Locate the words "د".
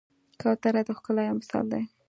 0.87-0.89